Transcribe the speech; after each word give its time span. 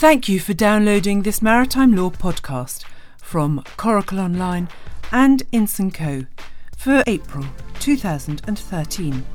Thank 0.00 0.30
you 0.30 0.40
for 0.40 0.54
downloading 0.54 1.20
this 1.20 1.42
Maritime 1.42 1.94
Law 1.94 2.08
podcast 2.08 2.86
from 3.18 3.62
Coracle 3.76 4.18
Online 4.18 4.66
and 5.12 5.42
Ince 5.52 5.78
& 5.86 5.92
Co. 5.92 6.24
for 6.74 7.04
April 7.06 7.44
2013. 7.80 9.26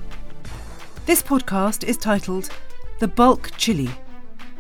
This 1.06 1.22
podcast 1.22 1.84
is 1.84 1.98
titled 1.98 2.50
The 3.00 3.08
Bulk 3.08 3.52
Chile. 3.58 3.92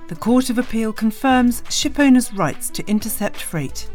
The 0.07 0.15
Court 0.15 0.51
of 0.51 0.59
Appeal 0.59 0.93
confirms 0.93 1.63
shipowners' 1.63 2.37
rights 2.37 2.69
to 2.69 2.85
intercept 2.85 3.37
freight, 3.37 3.89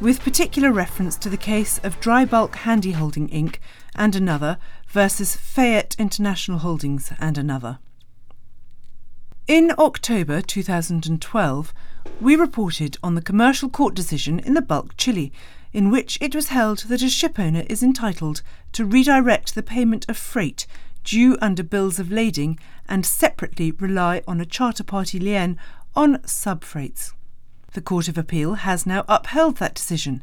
with 0.00 0.24
particular 0.24 0.72
reference 0.72 1.16
to 1.18 1.30
the 1.30 1.36
case 1.36 1.78
of 1.84 2.00
Dry 2.00 2.24
Bulk 2.24 2.56
Handy 2.56 2.90
Holding 2.90 3.28
Inc. 3.28 3.58
and 3.94 4.16
another 4.16 4.58
versus 4.88 5.36
Fayette 5.36 5.94
International 6.00 6.58
Holdings 6.58 7.12
and 7.20 7.38
another. 7.38 7.78
In 9.46 9.72
October 9.76 10.40
2012, 10.40 11.74
we 12.18 12.34
reported 12.34 12.96
on 13.02 13.14
the 13.14 13.20
commercial 13.20 13.68
court 13.68 13.94
decision 13.94 14.38
in 14.38 14.54
the 14.54 14.62
bulk 14.62 14.96
Chile, 14.96 15.34
in 15.70 15.90
which 15.90 16.16
it 16.22 16.34
was 16.34 16.48
held 16.48 16.78
that 16.84 17.02
a 17.02 17.10
shipowner 17.10 17.66
is 17.68 17.82
entitled 17.82 18.40
to 18.72 18.86
redirect 18.86 19.54
the 19.54 19.62
payment 19.62 20.06
of 20.08 20.16
freight 20.16 20.66
due 21.02 21.36
under 21.42 21.62
bills 21.62 21.98
of 21.98 22.10
lading 22.10 22.58
and 22.88 23.04
separately 23.04 23.70
rely 23.70 24.22
on 24.26 24.40
a 24.40 24.46
charter 24.46 24.82
party 24.82 25.18
lien 25.18 25.58
on 25.94 26.16
subfreights. 26.20 27.12
The 27.74 27.82
Court 27.82 28.08
of 28.08 28.16
Appeal 28.16 28.54
has 28.54 28.86
now 28.86 29.04
upheld 29.08 29.58
that 29.58 29.74
decision. 29.74 30.22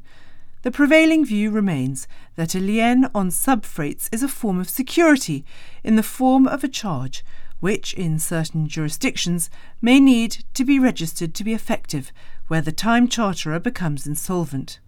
The 0.64 0.72
prevailing 0.72 1.26
view 1.26 1.52
remains 1.52 2.08
that 2.38 2.56
a 2.56 2.59
lien 2.59 3.08
on 3.14 3.30
subfreights 3.30 4.09
is 4.12 4.23
a 4.23 4.28
form 4.28 4.59
of 4.59 4.67
security 4.67 5.45
in 5.84 5.95
the 5.95 6.02
form 6.02 6.48
of 6.48 6.64
a 6.64 6.67
charge 6.67 7.23
which 7.62 7.94
in 7.94 8.20
certain 8.20 8.68
jurisdictions 8.68 9.50
may 9.82 10.00
need 10.00 10.44
to 10.54 10.66
be 10.66 10.78
registered 10.78 11.34
to 11.34 11.44
be 11.46 11.54
effective 11.54 12.12
where 12.48 12.62
the 12.62 12.72
time 12.73 13.08
charterer 13.08 13.59
becomes 13.59 14.06
insolvent. 14.06 14.80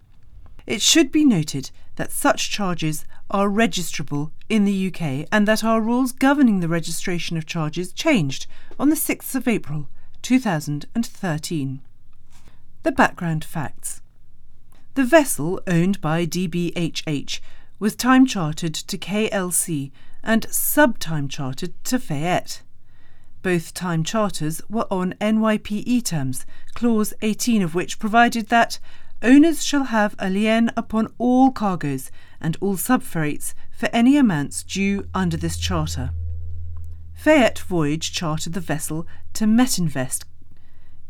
It 0.66 0.82
should 0.82 1.10
be 1.10 1.24
noted 1.24 1.70
that 1.96 2.12
such 2.12 2.50
charges 2.50 3.04
are 3.30 3.48
registrable 3.48 4.32
in 4.48 4.64
the 4.64 4.88
UK 4.88 5.26
and 5.30 5.48
that 5.48 5.64
our 5.64 5.80
rules 5.80 6.12
governing 6.12 6.60
the 6.60 6.68
registration 6.68 7.36
of 7.36 7.46
charges 7.46 7.92
changed 7.92 8.46
on 8.78 8.88
the 8.88 8.96
6th 8.96 9.34
of 9.34 9.48
April 9.48 9.88
2013. 10.22 11.80
The 12.82 12.92
background 12.92 13.44
facts. 13.44 14.02
The 14.94 15.04
vessel 15.04 15.60
owned 15.66 16.00
by 16.00 16.26
DBHH 16.26 17.40
was 17.78 17.94
time 17.94 18.26
chartered 18.26 18.74
to 18.74 18.96
KLC 18.96 19.90
and 20.24 20.46
sub 20.50 20.98
time 20.98 21.28
chartered 21.28 21.72
to 21.84 21.98
Fayette. 21.98 22.62
Both 23.42 23.74
time 23.74 24.02
charters 24.02 24.62
were 24.70 24.86
on 24.90 25.14
NYPE 25.20 26.02
terms, 26.04 26.46
clause 26.74 27.12
18 27.20 27.62
of 27.62 27.74
which 27.74 27.98
provided 27.98 28.48
that 28.48 28.78
owners 29.22 29.62
shall 29.62 29.84
have 29.84 30.14
a 30.18 30.30
lien 30.30 30.70
upon 30.76 31.12
all 31.18 31.50
cargoes 31.50 32.10
and 32.40 32.56
all 32.60 32.76
subfreights 32.76 33.52
for 33.70 33.90
any 33.92 34.16
amounts 34.16 34.62
due 34.62 35.06
under 35.14 35.36
this 35.36 35.58
charter. 35.58 36.10
Fayette 37.14 37.58
Voyage 37.58 38.12
chartered 38.12 38.54
the 38.54 38.60
vessel 38.60 39.06
to 39.34 39.44
Metinvest. 39.44 40.24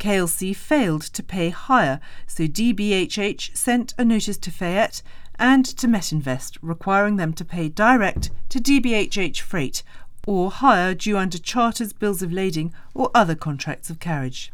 KLC 0.04 0.54
failed 0.54 1.00
to 1.00 1.22
pay 1.22 1.48
higher, 1.48 1.98
so 2.26 2.44
DBHH 2.44 3.56
sent 3.56 3.94
a 3.96 4.04
notice 4.04 4.36
to 4.36 4.50
Fayette 4.50 5.00
and 5.38 5.64
to 5.64 5.88
Metinvest 5.88 6.58
requiring 6.60 7.16
them 7.16 7.32
to 7.32 7.42
pay 7.42 7.70
direct 7.70 8.30
to 8.50 8.60
DBHH 8.60 9.40
freight 9.40 9.82
or 10.26 10.50
hire 10.50 10.92
due 10.92 11.16
under 11.16 11.38
charters, 11.38 11.94
bills 11.94 12.20
of 12.20 12.30
lading, 12.30 12.74
or 12.92 13.10
other 13.14 13.34
contracts 13.34 13.88
of 13.88 13.98
carriage. 13.98 14.52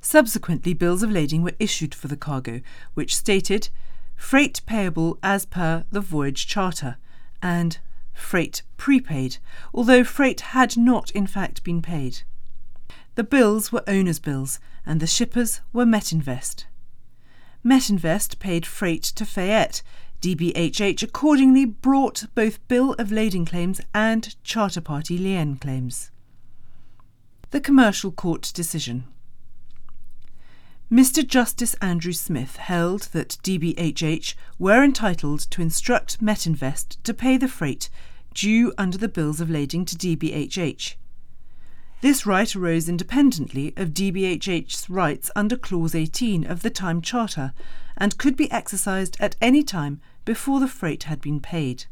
Subsequently, 0.00 0.74
bills 0.74 1.02
of 1.02 1.10
lading 1.10 1.42
were 1.42 1.56
issued 1.58 1.92
for 1.92 2.06
the 2.06 2.16
cargo, 2.16 2.60
which 2.94 3.16
stated 3.16 3.68
freight 4.14 4.60
payable 4.64 5.18
as 5.24 5.44
per 5.44 5.86
the 5.90 6.00
voyage 6.00 6.46
charter 6.46 6.98
and 7.42 7.78
freight 8.14 8.62
prepaid, 8.76 9.38
although 9.74 10.04
freight 10.04 10.40
had 10.54 10.76
not 10.76 11.10
in 11.10 11.26
fact 11.26 11.64
been 11.64 11.82
paid. 11.82 12.22
The 13.14 13.24
bills 13.24 13.70
were 13.70 13.84
owners' 13.86 14.18
bills, 14.18 14.58
and 14.86 14.98
the 14.98 15.06
shippers 15.06 15.60
were 15.72 15.84
Metinvest. 15.84 16.64
Metinvest 17.62 18.38
paid 18.38 18.64
freight 18.64 19.02
to 19.02 19.26
Fayette, 19.26 19.82
DBHH 20.22 21.02
accordingly 21.02 21.64
brought 21.64 22.24
both 22.34 22.66
Bill 22.68 22.94
of 22.94 23.12
Lading 23.12 23.44
claims 23.44 23.80
and 23.92 24.34
Charter 24.42 24.80
Party 24.80 25.18
lien 25.18 25.56
claims. 25.56 26.10
The 27.50 27.60
Commercial 27.60 28.12
Court 28.12 28.50
Decision 28.54 29.04
Mr. 30.90 31.26
Justice 31.26 31.74
Andrew 31.82 32.12
Smith 32.12 32.56
held 32.56 33.02
that 33.12 33.38
DBHH 33.42 34.34
were 34.58 34.84
entitled 34.84 35.40
to 35.50 35.62
instruct 35.62 36.22
Metinvest 36.22 36.96
to 37.02 37.12
pay 37.12 37.36
the 37.36 37.48
freight 37.48 37.90
due 38.32 38.72
under 38.78 38.96
the 38.96 39.08
bills 39.08 39.40
of 39.40 39.50
lading 39.50 39.84
to 39.86 39.96
DBHH. 39.96 40.94
This 42.02 42.26
right 42.26 42.56
arose 42.56 42.88
independently 42.88 43.72
of 43.76 43.90
DBHH's 43.90 44.90
rights 44.90 45.30
under 45.36 45.56
Clause 45.56 45.94
18 45.94 46.44
of 46.44 46.62
the 46.62 46.68
Time 46.68 47.00
Charter 47.00 47.52
and 47.96 48.18
could 48.18 48.36
be 48.36 48.50
exercised 48.50 49.16
at 49.20 49.36
any 49.40 49.62
time 49.62 50.00
before 50.24 50.58
the 50.58 50.66
freight 50.66 51.04
had 51.04 51.20
been 51.20 51.38
paid. 51.38 51.84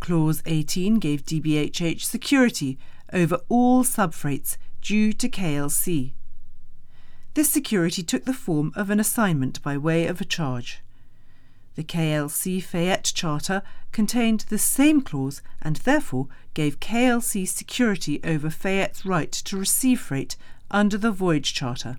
Clause 0.00 0.42
18 0.44 0.98
gave 0.98 1.24
DBHH 1.24 2.00
security 2.00 2.76
over 3.12 3.38
all 3.48 3.84
subfreights 3.84 4.56
due 4.82 5.12
to 5.12 5.28
KLC. 5.28 6.14
This 7.34 7.48
security 7.48 8.02
took 8.02 8.24
the 8.24 8.34
form 8.34 8.72
of 8.74 8.90
an 8.90 8.98
assignment 8.98 9.62
by 9.62 9.78
way 9.78 10.08
of 10.08 10.20
a 10.20 10.24
charge. 10.24 10.82
The 11.76 11.84
KLC 11.84 12.62
Fayette 12.62 13.12
Charter 13.14 13.62
contained 13.90 14.46
the 14.48 14.58
same 14.58 15.00
clause 15.00 15.42
and 15.60 15.76
therefore 15.76 16.28
gave 16.54 16.78
KLC 16.78 17.48
security 17.48 18.20
over 18.22 18.48
Fayette's 18.48 19.04
right 19.04 19.32
to 19.32 19.56
receive 19.56 20.00
freight 20.00 20.36
under 20.70 20.96
the 20.96 21.10
Voyage 21.10 21.52
Charter. 21.52 21.98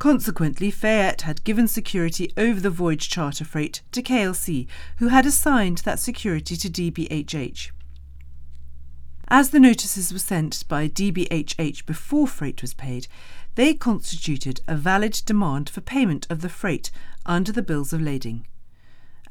Consequently, 0.00 0.70
Fayette 0.70 1.22
had 1.22 1.44
given 1.44 1.68
security 1.68 2.32
over 2.38 2.58
the 2.58 2.70
voyage 2.70 3.10
charter 3.10 3.44
freight 3.44 3.82
to 3.92 4.02
KLC, 4.02 4.66
who 4.96 5.08
had 5.08 5.26
assigned 5.26 5.78
that 5.78 5.98
security 5.98 6.56
to 6.56 6.70
DBHH. 6.70 7.70
As 9.28 9.50
the 9.50 9.60
notices 9.60 10.10
were 10.10 10.18
sent 10.18 10.66
by 10.68 10.88
DBHH 10.88 11.84
before 11.84 12.26
freight 12.26 12.62
was 12.62 12.72
paid, 12.72 13.08
they 13.56 13.74
constituted 13.74 14.62
a 14.66 14.74
valid 14.74 15.20
demand 15.26 15.68
for 15.68 15.82
payment 15.82 16.26
of 16.30 16.40
the 16.40 16.48
freight 16.48 16.90
under 17.26 17.52
the 17.52 17.62
bills 17.62 17.92
of 17.92 18.00
lading. 18.00 18.46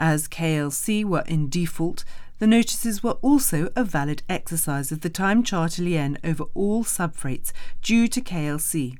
As 0.01 0.29
KLC 0.29 1.03
were 1.03 1.25
in 1.27 1.49
default, 1.49 2.05
the 2.37 2.47
notices 2.47 3.03
were 3.03 3.19
also 3.21 3.69
a 3.75 3.83
valid 3.83 4.23
exercise 4.29 4.93
of 4.93 5.01
the 5.01 5.09
time 5.09 5.43
charter 5.43 5.81
lien 5.81 6.17
over 6.23 6.45
all 6.53 6.85
subfreights 6.85 7.51
due 7.81 8.07
to 8.07 8.21
KLC. 8.21 8.97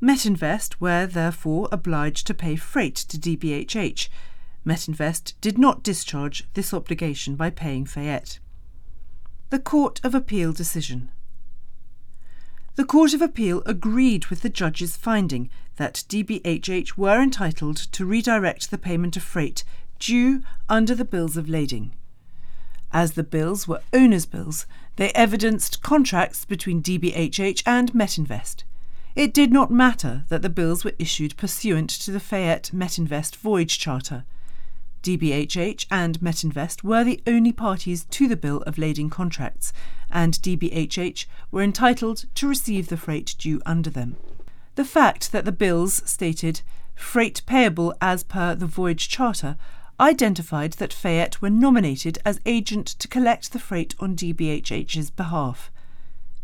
Metinvest 0.00 0.80
were 0.80 1.04
therefore 1.04 1.68
obliged 1.72 2.28
to 2.28 2.34
pay 2.34 2.54
freight 2.54 2.94
to 2.94 3.18
DBHH. 3.18 4.08
Metinvest 4.64 5.34
did 5.40 5.58
not 5.58 5.82
discharge 5.82 6.46
this 6.54 6.72
obligation 6.72 7.34
by 7.34 7.50
paying 7.50 7.84
Fayette. 7.84 8.38
The 9.50 9.58
Court 9.58 10.00
of 10.04 10.14
Appeal 10.14 10.52
decision. 10.52 11.10
The 12.76 12.84
Court 12.84 13.14
of 13.14 13.20
Appeal 13.20 13.64
agreed 13.66 14.26
with 14.26 14.42
the 14.42 14.48
judge's 14.48 14.96
finding 14.96 15.50
that 15.74 16.04
DBHH 16.08 16.96
were 16.96 17.20
entitled 17.20 17.78
to 17.78 18.06
redirect 18.06 18.70
the 18.70 18.78
payment 18.78 19.16
of 19.16 19.24
freight 19.24 19.64
due 20.00 20.42
under 20.68 20.94
the 20.94 21.04
bills 21.04 21.36
of 21.36 21.48
lading. 21.48 21.92
As 22.92 23.12
the 23.12 23.22
bills 23.22 23.68
were 23.68 23.82
owners' 23.92 24.26
bills, 24.26 24.66
they 24.96 25.10
evidenced 25.10 25.80
contracts 25.80 26.44
between 26.44 26.82
DBHH 26.82 27.62
and 27.64 27.92
Metinvest. 27.92 28.64
It 29.14 29.32
did 29.32 29.52
not 29.52 29.70
matter 29.70 30.24
that 30.28 30.42
the 30.42 30.48
bills 30.48 30.84
were 30.84 30.94
issued 30.98 31.36
pursuant 31.36 31.90
to 31.90 32.10
the 32.10 32.20
Fayette 32.20 32.70
Metinvest 32.74 33.36
Voyage 33.36 33.78
Charter. 33.78 34.24
DBHH 35.02 35.86
and 35.90 36.20
Metinvest 36.20 36.82
were 36.82 37.04
the 37.04 37.22
only 37.26 37.52
parties 37.52 38.04
to 38.04 38.28
the 38.28 38.36
bill 38.36 38.62
of 38.62 38.78
lading 38.78 39.08
contracts, 39.08 39.72
and 40.10 40.34
DBHH 40.34 41.26
were 41.50 41.62
entitled 41.62 42.24
to 42.34 42.48
receive 42.48 42.88
the 42.88 42.96
freight 42.96 43.34
due 43.38 43.62
under 43.64 43.90
them. 43.90 44.16
The 44.74 44.84
fact 44.84 45.32
that 45.32 45.44
the 45.44 45.52
bills 45.52 46.02
stated 46.04 46.62
freight 46.94 47.42
payable 47.46 47.94
as 48.00 48.22
per 48.22 48.54
the 48.54 48.66
voyage 48.66 49.08
charter 49.08 49.56
identified 50.00 50.72
that 50.74 50.92
Fayette 50.92 51.42
were 51.42 51.50
nominated 51.50 52.18
as 52.24 52.40
agent 52.46 52.86
to 52.86 53.06
collect 53.06 53.52
the 53.52 53.58
freight 53.58 53.94
on 54.00 54.16
DBHH's 54.16 55.10
behalf. 55.10 55.70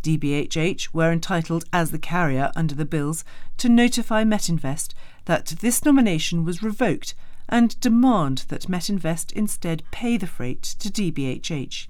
DBHH 0.02 0.92
were 0.92 1.10
entitled 1.10 1.64
as 1.72 1.90
the 1.90 1.98
carrier 1.98 2.52
under 2.54 2.74
the 2.74 2.84
bills 2.84 3.24
to 3.56 3.68
notify 3.68 4.22
Metinvest 4.22 4.94
that 5.24 5.46
this 5.60 5.84
nomination 5.84 6.44
was 6.44 6.62
revoked 6.62 7.14
and 7.48 7.80
demand 7.80 8.44
that 8.48 8.68
Metinvest 8.68 9.32
instead 9.32 9.82
pay 9.90 10.16
the 10.16 10.26
freight 10.26 10.62
to 10.62 10.90
DBHH. 10.90 11.88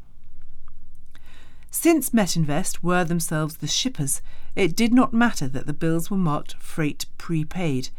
Since 1.71 2.11
Metinvest 2.11 2.83
were 2.83 3.05
themselves 3.05 3.59
the 3.59 3.67
shippers, 3.67 4.23
it 4.55 4.75
did 4.75 4.95
not 4.95 5.13
matter 5.13 5.49
that 5.49 5.67
the 5.67 5.75
bills 5.75 6.11
were 6.11 6.17
marked 6.17 6.55
freight 6.55 7.05
prepaid. 7.19 7.91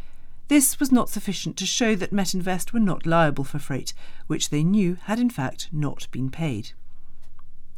This 0.47 0.79
was 0.79 0.91
not 0.91 1.09
sufficient 1.09 1.57
to 1.57 1.65
show 1.65 1.95
that 1.95 2.13
Metinvest 2.13 2.71
were 2.71 2.79
not 2.79 3.05
liable 3.05 3.43
for 3.43 3.59
freight, 3.59 3.93
which 4.27 4.49
they 4.49 4.63
knew 4.63 4.97
had 5.03 5.19
in 5.19 5.29
fact 5.29 5.67
not 5.71 6.07
been 6.11 6.29
paid. 6.29 6.71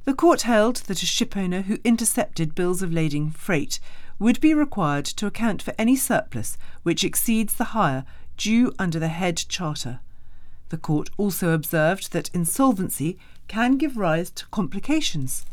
The 0.06 0.14
court 0.14 0.44
held 0.44 0.78
that 0.88 1.04
a 1.04 1.06
shipowner 1.06 1.64
who 1.64 1.80
intercepted 1.84 2.56
bills 2.56 2.82
of 2.82 2.94
lading 2.94 3.32
freight 3.32 3.80
would 4.20 4.40
be 4.40 4.54
required 4.54 5.06
to 5.06 5.26
account 5.26 5.62
for 5.62 5.74
any 5.78 5.96
surplus 5.96 6.58
which 6.84 7.04
exceeds 7.04 7.54
the 7.56 7.76
hire 7.76 8.06
due 8.38 8.72
under 8.78 9.00
the 9.00 9.08
head 9.08 9.38
charter. 9.38 10.00
The 10.70 10.78
court 10.78 11.10
also 11.18 11.54
observed 11.54 12.12
that 12.12 12.30
insolvency 12.34 13.18
can 13.48 13.78
give 13.78 13.98
rise 13.98 14.30
to 14.32 14.46
complications. 14.48 15.46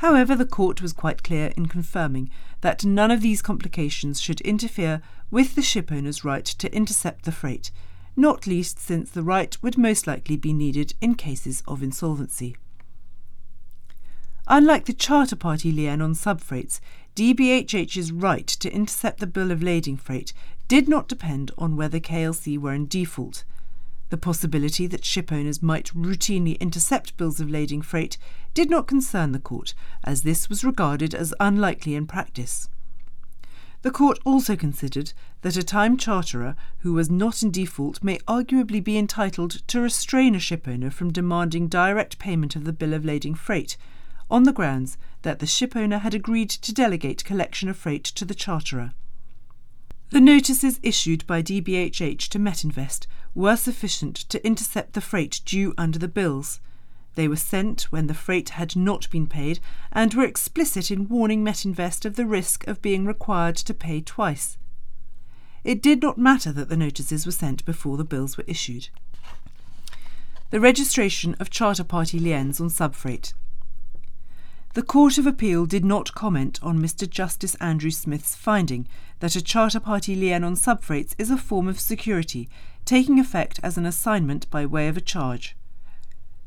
However, 0.00 0.34
the 0.34 0.46
court 0.46 0.80
was 0.80 0.94
quite 0.94 1.22
clear 1.22 1.52
in 1.58 1.66
confirming 1.66 2.30
that 2.62 2.86
none 2.86 3.10
of 3.10 3.20
these 3.20 3.42
complications 3.42 4.18
should 4.18 4.40
interfere 4.40 5.02
with 5.30 5.54
the 5.54 5.62
shipowner's 5.62 6.24
right 6.24 6.46
to 6.46 6.74
intercept 6.74 7.26
the 7.26 7.32
freight, 7.32 7.70
not 8.16 8.46
least 8.46 8.78
since 8.78 9.10
the 9.10 9.22
right 9.22 9.62
would 9.62 9.76
most 9.76 10.06
likely 10.06 10.38
be 10.38 10.54
needed 10.54 10.94
in 11.02 11.16
cases 11.16 11.62
of 11.68 11.82
insolvency. 11.82 12.56
Unlike 14.46 14.86
the 14.86 14.94
charter 14.94 15.36
party 15.36 15.70
lien 15.70 16.00
on 16.00 16.14
subfreights, 16.14 16.80
DBHH's 17.14 18.10
right 18.10 18.46
to 18.46 18.72
intercept 18.72 19.20
the 19.20 19.26
bill 19.26 19.50
of 19.50 19.62
lading 19.62 19.98
freight 19.98 20.32
did 20.66 20.88
not 20.88 21.08
depend 21.08 21.50
on 21.58 21.76
whether 21.76 22.00
KLC 22.00 22.56
were 22.56 22.72
in 22.72 22.86
default. 22.86 23.44
The 24.10 24.18
possibility 24.18 24.86
that 24.88 25.02
shipowners 25.02 25.62
might 25.62 25.94
routinely 25.94 26.58
intercept 26.58 27.16
bills 27.16 27.40
of 27.40 27.48
lading 27.48 27.82
freight 27.82 28.18
did 28.54 28.68
not 28.68 28.88
concern 28.88 29.30
the 29.32 29.38
court, 29.38 29.72
as 30.02 30.22
this 30.22 30.48
was 30.48 30.64
regarded 30.64 31.14
as 31.14 31.32
unlikely 31.38 31.94
in 31.94 32.06
practice. 32.06 32.68
The 33.82 33.92
court 33.92 34.18
also 34.24 34.56
considered 34.56 35.12
that 35.42 35.56
a 35.56 35.62
time 35.62 35.96
charterer 35.96 36.54
who 36.78 36.92
was 36.92 37.08
not 37.08 37.42
in 37.42 37.50
default 37.50 38.02
may 38.04 38.18
arguably 38.28 38.82
be 38.82 38.98
entitled 38.98 39.66
to 39.68 39.80
restrain 39.80 40.34
a 40.34 40.38
shipowner 40.38 40.92
from 40.92 41.12
demanding 41.12 41.68
direct 41.68 42.18
payment 42.18 42.56
of 42.56 42.64
the 42.64 42.72
bill 42.74 42.92
of 42.92 43.04
lading 43.04 43.36
freight, 43.36 43.76
on 44.28 44.42
the 44.42 44.52
grounds 44.52 44.98
that 45.22 45.38
the 45.38 45.46
shipowner 45.46 46.00
had 46.00 46.14
agreed 46.14 46.50
to 46.50 46.74
delegate 46.74 47.24
collection 47.24 47.68
of 47.68 47.76
freight 47.76 48.04
to 48.04 48.24
the 48.24 48.34
charterer. 48.34 48.92
The 50.10 50.20
notices 50.20 50.80
issued 50.82 51.26
by 51.26 51.40
DBHH 51.40 52.28
to 52.28 52.38
Metinvest 52.38 53.06
were 53.34 53.56
sufficient 53.56 54.16
to 54.16 54.44
intercept 54.46 54.92
the 54.92 55.00
freight 55.00 55.40
due 55.44 55.74
under 55.78 55.98
the 55.98 56.08
bills. 56.08 56.60
They 57.14 57.28
were 57.28 57.36
sent 57.36 57.82
when 57.90 58.06
the 58.06 58.14
freight 58.14 58.50
had 58.50 58.76
not 58.76 59.10
been 59.10 59.26
paid 59.26 59.60
and 59.92 60.14
were 60.14 60.24
explicit 60.24 60.90
in 60.90 61.08
warning 61.08 61.44
Metinvest 61.44 62.04
of 62.04 62.16
the 62.16 62.26
risk 62.26 62.66
of 62.66 62.82
being 62.82 63.04
required 63.04 63.56
to 63.56 63.74
pay 63.74 64.00
twice. 64.00 64.56
It 65.64 65.82
did 65.82 66.02
not 66.02 66.18
matter 66.18 66.52
that 66.52 66.68
the 66.68 66.76
notices 66.76 67.26
were 67.26 67.32
sent 67.32 67.64
before 67.64 67.96
the 67.96 68.04
bills 68.04 68.36
were 68.36 68.44
issued. 68.46 68.88
The 70.50 70.60
registration 70.60 71.36
of 71.38 71.50
charter 71.50 71.84
party 71.84 72.18
liens 72.18 72.60
on 72.60 72.68
subfreight. 72.70 73.34
The 74.74 74.82
Court 74.84 75.18
of 75.18 75.26
Appeal 75.26 75.66
did 75.66 75.84
not 75.84 76.14
comment 76.14 76.60
on 76.62 76.78
Mr. 76.78 77.10
Justice 77.10 77.56
Andrew 77.56 77.90
Smith's 77.90 78.36
finding 78.36 78.86
that 79.18 79.34
a 79.34 79.42
charter 79.42 79.80
party 79.80 80.14
lien 80.14 80.44
on 80.44 80.54
subfreights 80.54 81.16
is 81.18 81.28
a 81.28 81.36
form 81.36 81.66
of 81.66 81.80
security, 81.80 82.48
taking 82.84 83.18
effect 83.18 83.58
as 83.64 83.76
an 83.76 83.84
assignment 83.84 84.48
by 84.48 84.64
way 84.64 84.86
of 84.86 84.96
a 84.96 85.00
charge. 85.00 85.56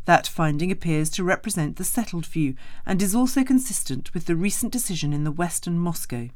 That 0.05 0.25
finding 0.25 0.71
appears 0.71 1.09
to 1.11 1.23
represent 1.25 1.75
the 1.75 1.83
settled 1.83 2.25
view 2.25 2.55
and 2.85 3.01
is 3.01 3.13
also 3.13 3.43
consistent 3.43 4.13
with 4.13 4.25
the 4.25 4.37
recent 4.37 4.71
decision 4.71 5.11
in 5.11 5.25
the 5.25 5.31
Western 5.31 5.77
Moscow. 5.77 6.29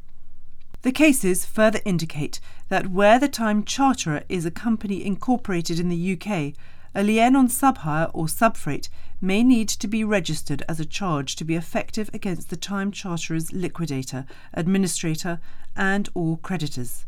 The 0.81 0.92
cases 0.92 1.45
further 1.45 1.80
indicate 1.86 2.42
that 2.68 2.92
where 2.92 3.18
the 3.18 3.30
time 3.30 3.63
charterer 3.63 4.24
is 4.28 4.45
a 4.45 4.51
company 4.51 5.06
incorporated 5.06 5.80
in 5.80 5.88
the 5.88 6.13
UK, 6.13 6.54
a 6.97 7.03
lien 7.03 7.35
on 7.35 7.47
subhire 7.47 8.09
or 8.11 8.25
subfreight 8.25 8.89
may 9.21 9.44
need 9.44 9.69
to 9.69 9.88
be 9.88 10.03
registered 10.03 10.63
as 10.67 10.79
a 10.79 10.85
charge 10.85 11.35
to 11.35 11.45
be 11.45 11.53
effective 11.53 12.09
against 12.11 12.49
the 12.49 12.57
time 12.57 12.91
charterer's 12.91 13.53
liquidator, 13.53 14.25
administrator, 14.55 15.39
and 15.75 16.09
or 16.15 16.39
creditors. 16.39 17.05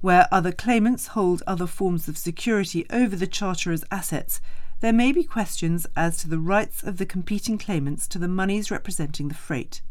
Where 0.00 0.26
other 0.32 0.50
claimants 0.50 1.08
hold 1.08 1.40
other 1.46 1.68
forms 1.68 2.08
of 2.08 2.18
security 2.18 2.84
over 2.90 3.14
the 3.14 3.28
charterer's 3.28 3.84
assets, 3.92 4.40
there 4.80 4.92
may 4.92 5.12
be 5.12 5.22
questions 5.22 5.86
as 5.94 6.16
to 6.18 6.28
the 6.28 6.40
rights 6.40 6.82
of 6.82 6.96
the 6.96 7.06
competing 7.06 7.58
claimants 7.58 8.08
to 8.08 8.18
the 8.18 8.26
monies 8.26 8.72
representing 8.72 9.28
the 9.28 9.34
freight. 9.34 9.82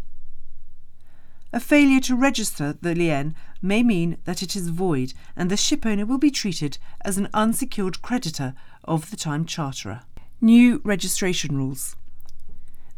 A 1.52 1.60
failure 1.60 2.00
to 2.02 2.16
register 2.16 2.78
the 2.80 2.94
lien 2.94 3.34
may 3.60 3.82
mean 3.82 4.18
that 4.26 4.44
it 4.44 4.56
is 4.56 4.70
void 4.70 5.14
and 5.36 5.50
the 5.50 5.56
shipowner 5.56 6.06
will 6.06 6.20
be 6.20 6.30
treated 6.30 6.78
as 7.02 7.18
an 7.18 7.28
unsecured 7.34 8.04
creditor 8.04 8.54
of 8.84 9.10
the 9.10 9.18
time 9.18 9.46
charterer. 9.46 10.02
New 10.40 10.80
registration 10.84 11.58
rules. 11.58 11.96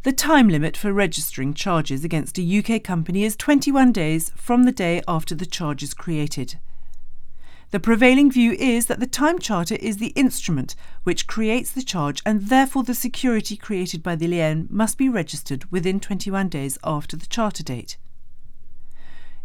The 0.03 0.11
time 0.11 0.49
limit 0.49 0.75
for 0.75 0.91
registering 0.91 1.53
charges 1.53 2.03
against 2.03 2.37
a 2.37 2.59
UK 2.59 2.83
company 2.83 3.23
is 3.23 3.37
21 3.37 3.93
days 3.93 4.31
from 4.35 4.63
the 4.63 4.73
day 4.73 5.01
after 5.07 5.33
the 5.33 5.45
charge 5.45 5.81
is 5.81 5.93
created. 5.93 6.59
The 7.69 7.79
prevailing 7.79 8.29
view 8.29 8.51
is 8.51 8.87
that 8.87 8.99
the 8.99 9.07
time 9.07 9.39
charter 9.39 9.75
is 9.75 9.97
the 9.97 10.07
instrument 10.07 10.75
which 11.03 11.25
creates 11.25 11.71
the 11.71 11.83
charge 11.83 12.21
and 12.25 12.49
therefore 12.49 12.83
the 12.83 12.95
security 12.95 13.55
created 13.55 14.03
by 14.03 14.17
the 14.17 14.27
lien 14.27 14.67
must 14.69 14.97
be 14.97 15.07
registered 15.07 15.71
within 15.71 16.01
21 16.01 16.49
days 16.49 16.77
after 16.83 17.15
the 17.15 17.27
charter 17.27 17.63
date. 17.63 17.95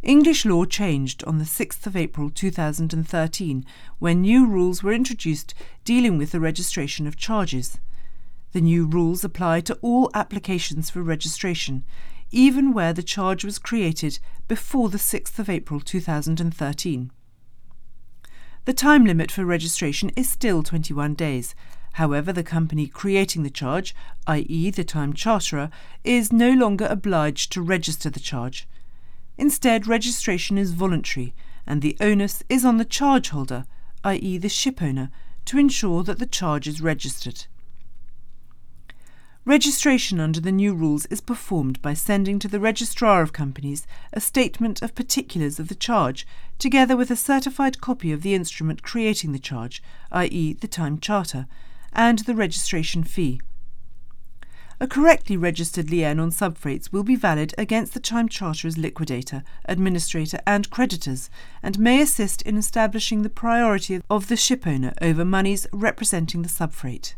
English 0.06 0.44
law 0.44 0.64
changed 0.64 1.24
on 1.24 1.38
the 1.38 1.44
6th 1.44 1.84
of 1.84 1.96
April 1.96 2.30
2013 2.30 3.66
when 3.98 4.20
new 4.20 4.46
rules 4.46 4.80
were 4.80 4.92
introduced 4.92 5.52
dealing 5.84 6.16
with 6.16 6.30
the 6.30 6.38
registration 6.38 7.08
of 7.08 7.16
charges. 7.16 7.78
The 8.52 8.60
new 8.60 8.86
rules 8.86 9.24
apply 9.24 9.62
to 9.62 9.74
all 9.82 10.12
applications 10.14 10.90
for 10.90 11.02
registration, 11.02 11.82
even 12.30 12.72
where 12.72 12.92
the 12.92 13.02
charge 13.02 13.44
was 13.44 13.58
created 13.58 14.20
before 14.46 14.90
the 14.90 14.96
6th 14.96 15.40
of 15.40 15.50
April 15.50 15.80
2013. 15.80 17.10
The 18.64 18.72
time 18.72 19.04
limit 19.06 19.32
for 19.32 19.44
registration 19.44 20.10
is 20.10 20.28
still 20.28 20.62
21 20.62 21.14
days. 21.14 21.56
However, 21.94 22.32
the 22.32 22.44
company 22.44 22.86
creating 22.86 23.42
the 23.42 23.50
charge, 23.50 23.92
i.e., 24.28 24.70
the 24.70 24.84
time 24.84 25.14
charterer, 25.14 25.68
is 26.04 26.32
no 26.32 26.52
longer 26.52 26.86
obliged 26.86 27.50
to 27.52 27.60
register 27.60 28.08
the 28.08 28.20
charge. 28.20 28.68
Instead, 29.38 29.86
registration 29.86 30.56
is 30.56 30.72
voluntary, 30.72 31.34
and 31.66 31.82
the 31.82 31.96
onus 32.00 32.42
is 32.48 32.64
on 32.64 32.76
the 32.76 32.84
charge 32.84 33.30
holder, 33.30 33.64
i.e., 34.04 34.38
the 34.38 34.48
shipowner, 34.48 35.10
to 35.44 35.58
ensure 35.58 36.02
that 36.02 36.18
the 36.18 36.26
charge 36.26 36.66
is 36.66 36.80
registered. 36.80 37.46
Registration 39.44 40.18
under 40.18 40.40
the 40.40 40.50
new 40.50 40.74
rules 40.74 41.06
is 41.06 41.20
performed 41.20 41.80
by 41.80 41.94
sending 41.94 42.40
to 42.40 42.48
the 42.48 42.58
Registrar 42.58 43.22
of 43.22 43.32
Companies 43.32 43.86
a 44.12 44.20
statement 44.20 44.82
of 44.82 44.96
particulars 44.96 45.60
of 45.60 45.68
the 45.68 45.76
charge, 45.76 46.26
together 46.58 46.96
with 46.96 47.12
a 47.12 47.16
certified 47.16 47.80
copy 47.80 48.10
of 48.10 48.22
the 48.22 48.34
instrument 48.34 48.82
creating 48.82 49.30
the 49.30 49.38
charge, 49.38 49.80
i.e., 50.10 50.54
the 50.54 50.66
time 50.66 50.98
charter, 50.98 51.46
and 51.92 52.20
the 52.20 52.34
registration 52.34 53.04
fee. 53.04 53.40
A 54.78 54.86
correctly 54.86 55.38
registered 55.38 55.90
lien 55.90 56.20
on 56.20 56.30
subfreights 56.30 56.92
will 56.92 57.02
be 57.02 57.16
valid 57.16 57.54
against 57.56 57.94
the 57.94 58.00
time 58.00 58.28
charterer's 58.28 58.76
liquidator, 58.76 59.42
administrator, 59.64 60.38
and 60.46 60.68
creditors, 60.68 61.30
and 61.62 61.78
may 61.78 62.02
assist 62.02 62.42
in 62.42 62.58
establishing 62.58 63.22
the 63.22 63.30
priority 63.30 64.02
of 64.10 64.28
the 64.28 64.34
shipowner 64.34 64.92
over 65.00 65.24
monies 65.24 65.66
representing 65.72 66.42
the 66.42 66.48
subfreight. 66.48 67.14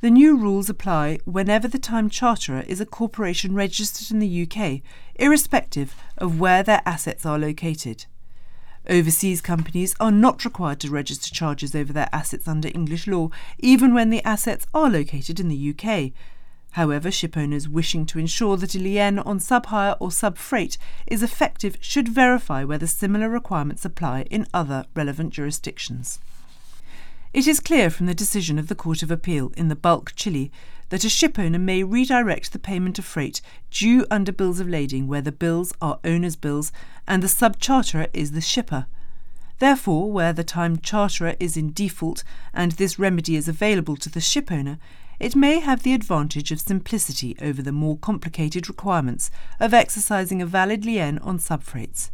The 0.00 0.10
new 0.10 0.36
rules 0.36 0.70
apply 0.70 1.18
whenever 1.24 1.66
the 1.66 1.80
time 1.80 2.08
charterer 2.08 2.60
is 2.68 2.80
a 2.80 2.86
corporation 2.86 3.56
registered 3.56 4.12
in 4.12 4.20
the 4.20 4.42
UK, 4.46 4.80
irrespective 5.16 5.96
of 6.16 6.38
where 6.38 6.62
their 6.62 6.82
assets 6.86 7.26
are 7.26 7.36
located. 7.36 8.06
Overseas 8.88 9.42
companies 9.42 9.94
are 10.00 10.10
not 10.10 10.46
required 10.46 10.80
to 10.80 10.90
register 10.90 11.34
charges 11.34 11.74
over 11.74 11.92
their 11.92 12.08
assets 12.10 12.48
under 12.48 12.68
English 12.68 13.06
law, 13.06 13.28
even 13.58 13.92
when 13.92 14.08
the 14.08 14.24
assets 14.24 14.66
are 14.72 14.88
located 14.88 15.38
in 15.38 15.48
the 15.48 15.74
UK. 15.74 16.12
However, 16.72 17.10
shipowners 17.10 17.68
wishing 17.68 18.06
to 18.06 18.18
ensure 18.18 18.56
that 18.56 18.74
a 18.74 18.78
lien 18.78 19.18
on 19.18 19.40
subhire 19.40 19.96
or 20.00 20.08
subfreight 20.08 20.78
is 21.06 21.22
effective 21.22 21.76
should 21.80 22.08
verify 22.08 22.64
whether 22.64 22.86
similar 22.86 23.28
requirements 23.28 23.84
apply 23.84 24.22
in 24.30 24.46
other 24.54 24.86
relevant 24.94 25.34
jurisdictions. 25.34 26.18
It 27.34 27.46
is 27.46 27.60
clear 27.60 27.90
from 27.90 28.06
the 28.06 28.14
decision 28.14 28.58
of 28.58 28.68
the 28.68 28.74
Court 28.74 29.02
of 29.02 29.10
Appeal 29.10 29.52
in 29.54 29.68
the 29.68 29.76
bulk 29.76 30.12
Chile 30.16 30.50
that 30.88 31.04
a 31.04 31.08
shipowner 31.08 31.60
may 31.60 31.82
redirect 31.82 32.52
the 32.52 32.58
payment 32.58 32.98
of 32.98 33.04
freight 33.04 33.40
due 33.70 34.06
under 34.10 34.32
bills 34.32 34.60
of 34.60 34.68
lading 34.68 35.06
where 35.06 35.20
the 35.20 35.32
bills 35.32 35.72
are 35.80 35.98
owner's 36.04 36.36
bills 36.36 36.72
and 37.06 37.22
the 37.22 37.28
subcharterer 37.28 38.08
is 38.12 38.32
the 38.32 38.40
shipper. 38.40 38.86
Therefore, 39.58 40.10
where 40.10 40.32
the 40.32 40.44
time 40.44 40.78
charterer 40.78 41.34
is 41.40 41.56
in 41.56 41.72
default 41.72 42.22
and 42.54 42.72
this 42.72 42.98
remedy 42.98 43.36
is 43.36 43.48
available 43.48 43.96
to 43.96 44.08
the 44.08 44.20
shipowner, 44.20 44.78
it 45.18 45.34
may 45.34 45.58
have 45.58 45.82
the 45.82 45.94
advantage 45.94 46.52
of 46.52 46.60
simplicity 46.60 47.36
over 47.42 47.60
the 47.60 47.72
more 47.72 47.96
complicated 47.98 48.68
requirements 48.68 49.30
of 49.58 49.74
exercising 49.74 50.40
a 50.40 50.46
valid 50.46 50.84
lien 50.84 51.18
on 51.18 51.38
subfreights. 51.38 52.10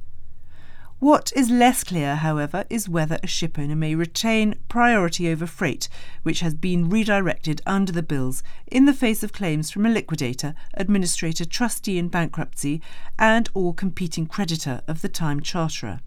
What 1.01 1.33
is 1.37 1.51
less 1.51 1.85
clear, 1.85 2.17
however, 2.17 2.65
is 2.71 2.89
whether 2.89 3.17
a 3.17 3.27
shipowner 3.27 3.77
may 3.77 3.95
retain 3.95 4.55
priority 4.69 5.29
over 5.29 5.47
freight 5.47 5.89
which 6.23 6.41
has 6.41 6.55
been 6.55 6.89
redirected 6.89 7.61
under 7.67 7.93
the 7.93 8.03
bills 8.03 8.43
in 8.67 8.87
the 8.87 8.95
face 8.95 9.23
of 9.23 9.33
claims 9.33 9.71
from 9.71 9.85
a 9.85 9.91
liquidator, 9.91 10.55
administrator, 10.75 11.45
trustee 11.45 11.99
in 11.99 12.09
bankruptcy, 12.09 12.81
and 13.19 13.51
or 13.55 13.75
competing 13.75 14.27
creditor 14.27 14.81
of 14.87 15.03
the 15.03 15.09
time 15.09 15.41
charterer. 15.41 16.01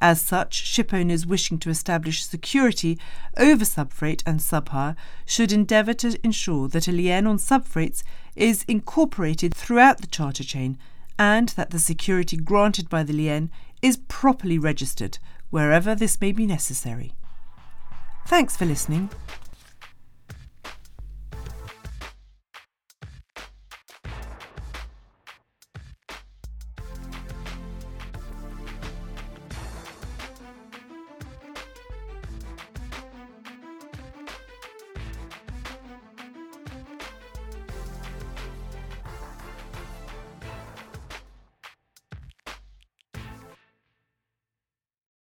As 0.00 0.22
such, 0.22 0.64
shipowners 0.64 1.26
wishing 1.26 1.58
to 1.58 1.68
establish 1.68 2.24
security 2.24 2.98
over 3.36 3.66
subfreight 3.66 4.22
and 4.24 4.40
subhire 4.40 4.96
should 5.26 5.52
endeavour 5.52 5.92
to 5.94 6.18
ensure 6.24 6.68
that 6.68 6.88
a 6.88 6.92
lien 6.92 7.26
on 7.26 7.36
subfreights 7.36 8.02
is 8.34 8.64
incorporated 8.66 9.54
throughout 9.54 10.00
the 10.00 10.06
charter 10.06 10.42
chain 10.42 10.78
and 11.18 11.50
that 11.50 11.68
the 11.68 11.78
security 11.78 12.38
granted 12.38 12.88
by 12.88 13.02
the 13.02 13.12
lien 13.12 13.50
is 13.82 13.96
properly 14.08 14.58
registered 14.58 15.18
wherever 15.50 15.94
this 15.94 16.20
may 16.20 16.32
be 16.32 16.46
necessary. 16.46 17.12
Thanks 18.26 18.56
for 18.56 18.64
listening. 18.64 19.10